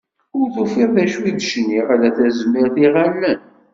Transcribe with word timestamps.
Ur 0.37 0.45
tufiḍ 0.55 0.89
d 0.95 0.97
acu 1.03 1.19
i 1.29 1.31
d-cniɣ, 1.37 1.87
ala 1.95 2.09
tazmert 2.17 2.75
iɣallen. 2.85 3.39